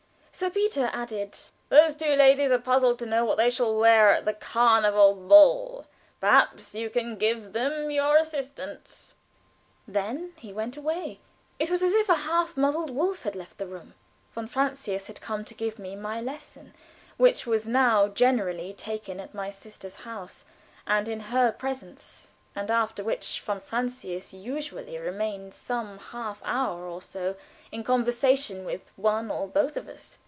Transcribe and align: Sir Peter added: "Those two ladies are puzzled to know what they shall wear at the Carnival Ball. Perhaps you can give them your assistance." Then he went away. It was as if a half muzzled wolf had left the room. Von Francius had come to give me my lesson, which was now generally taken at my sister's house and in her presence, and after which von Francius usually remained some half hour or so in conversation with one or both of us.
Sir 0.33 0.49
Peter 0.49 0.89
added: 0.91 1.37
"Those 1.69 1.93
two 1.93 2.15
ladies 2.15 2.51
are 2.51 2.57
puzzled 2.57 2.97
to 2.99 3.05
know 3.05 3.23
what 3.23 3.37
they 3.37 3.49
shall 3.51 3.77
wear 3.77 4.09
at 4.11 4.25
the 4.25 4.33
Carnival 4.33 5.13
Ball. 5.13 5.85
Perhaps 6.19 6.73
you 6.73 6.89
can 6.89 7.15
give 7.17 7.53
them 7.53 7.91
your 7.91 8.17
assistance." 8.17 9.13
Then 9.87 10.33
he 10.39 10.51
went 10.51 10.77
away. 10.77 11.19
It 11.59 11.69
was 11.69 11.83
as 11.83 11.91
if 11.93 12.09
a 12.09 12.15
half 12.15 12.57
muzzled 12.57 12.89
wolf 12.89 13.21
had 13.21 13.35
left 13.35 13.59
the 13.59 13.67
room. 13.67 13.93
Von 14.33 14.47
Francius 14.47 15.05
had 15.05 15.21
come 15.21 15.45
to 15.45 15.53
give 15.53 15.77
me 15.77 15.95
my 15.95 16.19
lesson, 16.19 16.73
which 17.17 17.45
was 17.45 17.67
now 17.67 18.07
generally 18.07 18.73
taken 18.73 19.19
at 19.19 19.35
my 19.35 19.51
sister's 19.51 19.95
house 19.95 20.43
and 20.87 21.07
in 21.07 21.19
her 21.19 21.51
presence, 21.51 22.35
and 22.55 22.71
after 22.71 23.03
which 23.03 23.39
von 23.41 23.59
Francius 23.61 24.33
usually 24.33 24.97
remained 24.97 25.53
some 25.53 25.99
half 25.99 26.41
hour 26.43 26.85
or 26.87 27.01
so 27.01 27.35
in 27.71 27.83
conversation 27.83 28.65
with 28.65 28.91
one 28.95 29.29
or 29.29 29.47
both 29.47 29.77
of 29.77 29.87
us. 29.87 30.17